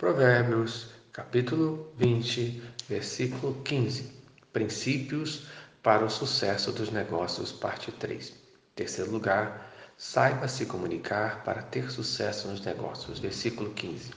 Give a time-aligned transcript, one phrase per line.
[0.00, 4.10] Provérbios, capítulo 20, versículo 15.
[4.50, 5.46] Princípios
[5.82, 8.32] para o sucesso dos negócios, parte 3.
[8.74, 14.10] Terceiro lugar, saiba se comunicar para ter sucesso nos negócios, versículo 15.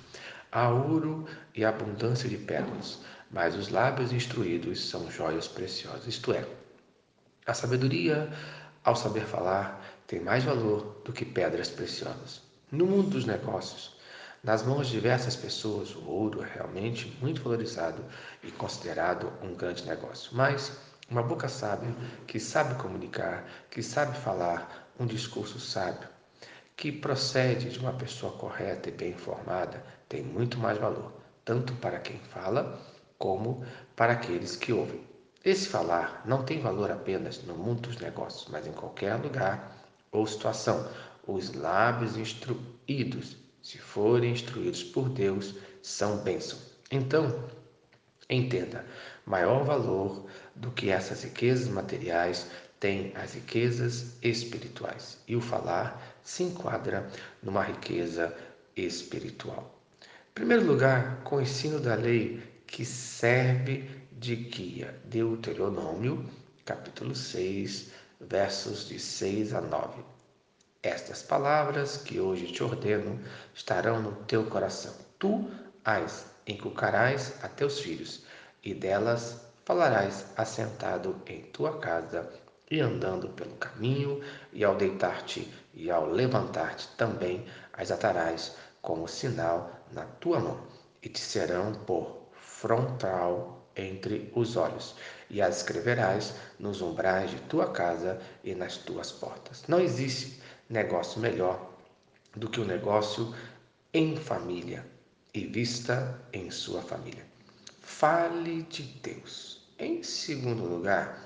[0.49, 6.47] Há ouro e abundância de pérolas, mas os lábios instruídos são joias preciosas, isto é,
[7.45, 8.31] a sabedoria,
[8.85, 12.41] ao saber falar, tem mais valor do que pedras preciosas.
[12.71, 13.92] No mundo dos negócios,
[14.43, 18.03] nas mãos de diversas pessoas, o ouro é realmente muito valorizado
[18.43, 20.35] e considerado um grande negócio.
[20.35, 20.77] Mas
[21.09, 21.95] uma boca sábia,
[22.27, 26.09] que sabe comunicar, que sabe falar um discurso sábio,
[26.75, 31.13] que procede de uma pessoa correta e bem informada, tem muito mais valor,
[31.45, 32.81] tanto para quem fala
[33.17, 33.65] como
[33.95, 35.07] para aqueles que ouvem.
[35.45, 39.77] Esse falar não tem valor apenas no mundo dos negócios, mas em qualquer lugar
[40.11, 40.89] ou situação.
[41.25, 46.59] Os lábios instruídos se forem instruídos por Deus, são bênção.
[46.91, 47.49] Então,
[48.29, 48.85] entenda,
[49.25, 52.47] maior valor do que essas riquezas materiais
[52.79, 55.17] tem as riquezas espirituais.
[55.27, 57.09] E o falar se enquadra
[57.41, 58.35] numa riqueza
[58.75, 59.79] espiritual.
[60.01, 64.99] Em primeiro lugar, com o ensino da lei que serve de guia.
[65.05, 66.29] Deuteronômio,
[66.65, 70.03] capítulo 6, versos de 6 a 9.
[70.83, 73.17] Estas palavras que hoje te ordeno
[73.55, 74.93] estarão no teu coração.
[75.17, 75.49] Tu
[75.85, 78.25] as inculcarás a teus filhos,
[78.61, 82.29] e delas falarás assentado em tua casa
[82.69, 84.19] e andando pelo caminho,
[84.51, 90.67] e ao deitar-te e ao levantar-te também as atarás como sinal na tua mão,
[91.01, 94.95] e te serão por frontal entre os olhos,
[95.29, 99.63] e as escreverás nos umbrais de tua casa e nas tuas portas.
[99.67, 101.73] Não existe negócio melhor
[102.35, 103.33] do que o um negócio
[103.93, 104.85] em família
[105.33, 107.25] e vista em sua família.
[107.81, 109.67] Fale de Deus.
[109.77, 111.19] Em segundo lugar,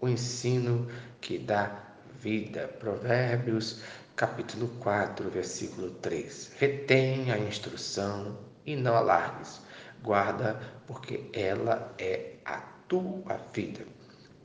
[0.00, 0.88] o ensino
[1.20, 1.84] que dá
[2.20, 2.68] vida.
[2.80, 3.80] Provérbios,
[4.14, 6.52] capítulo 4, versículo 3.
[6.58, 9.60] Retém a instrução e não alargues.
[10.02, 12.58] Guarda, porque ela é a
[12.88, 13.86] tua vida.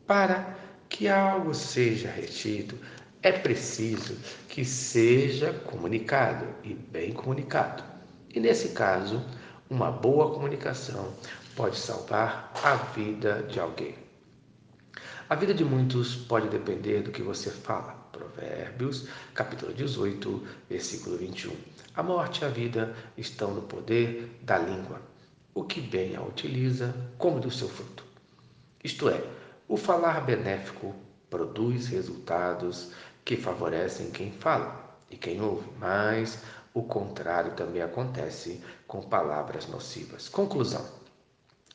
[0.08, 0.58] Para
[0.90, 2.78] que algo seja retido,
[3.24, 4.18] é preciso
[4.50, 7.84] que seja comunicado e bem comunicado.
[8.34, 9.24] E nesse caso,
[9.70, 11.14] uma boa comunicação
[11.56, 13.96] pode salvar a vida de alguém.
[15.30, 17.94] A vida de muitos pode depender do que você fala.
[18.12, 21.56] Provérbios, capítulo 18, versículo 21.
[21.96, 25.02] A morte e a vida estão no poder da língua.
[25.54, 28.06] O que bem a utiliza, come do seu fruto.
[28.84, 29.22] Isto é,
[29.68, 30.96] o falar benéfico
[31.30, 32.92] produz resultados
[33.26, 36.42] que favorecem quem fala e quem ouve, mas
[36.74, 40.30] o contrário também acontece com palavras nocivas.
[40.30, 40.86] Conclusão.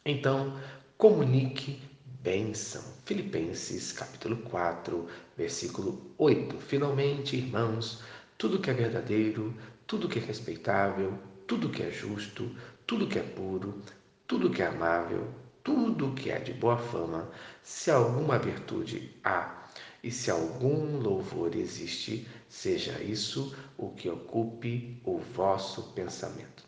[0.05, 0.59] Então,
[0.97, 1.83] comunique
[2.23, 2.83] bênção.
[3.05, 5.07] Filipenses capítulo 4,
[5.37, 6.59] versículo 8.
[6.61, 8.03] Finalmente, irmãos,
[8.39, 9.55] tudo que é verdadeiro,
[9.87, 12.51] tudo que é respeitável, tudo que é justo,
[12.87, 13.81] tudo que é puro,
[14.27, 15.29] tudo que é amável,
[15.63, 17.29] tudo que é de boa fama,
[17.63, 19.65] se alguma virtude há
[20.03, 26.65] e se algum louvor existe, seja isso o que ocupe o vosso pensamento.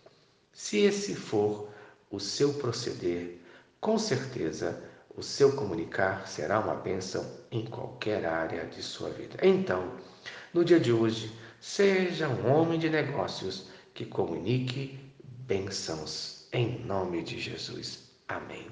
[0.52, 1.68] Se esse for
[2.10, 3.38] o seu proceder,
[3.80, 4.82] com certeza
[5.16, 9.36] o seu comunicar será uma bênção em qualquer área de sua vida.
[9.42, 9.92] Então,
[10.52, 13.68] no dia de hoje, seja um homem de negócios
[13.98, 14.97] que comunique
[15.48, 18.09] bênçãos em nome de Jesus.
[18.28, 18.64] Amém.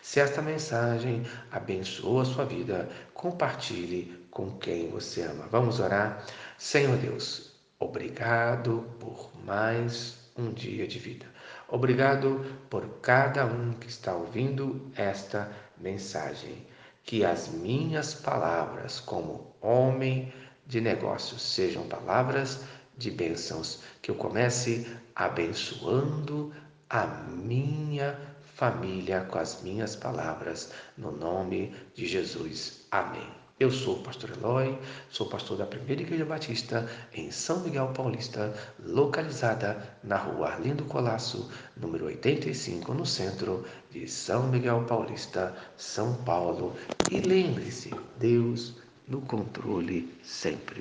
[0.00, 5.46] Se esta mensagem abençoou a sua vida, compartilhe com quem você ama.
[5.50, 6.24] Vamos orar?
[6.56, 11.26] Senhor Deus, obrigado por mais um dia de vida.
[11.68, 16.66] Obrigado por cada um que está ouvindo esta mensagem.
[17.04, 20.32] Que as minhas palavras, como homem
[20.66, 22.60] de negócios, sejam palavras
[23.00, 23.80] de bênçãos.
[24.00, 26.52] Que eu comece abençoando
[26.88, 28.16] a minha
[28.54, 32.86] família com as minhas palavras, no nome de Jesus.
[32.90, 33.26] Amém.
[33.58, 34.78] Eu sou o pastor Eloy,
[35.10, 41.50] sou pastor da Primeira Igreja Batista em São Miguel Paulista, localizada na rua Arlindo Colasso,
[41.76, 46.74] número 85, no centro de São Miguel Paulista, São Paulo.
[47.10, 48.76] E lembre-se, Deus
[49.06, 50.78] no controle sempre.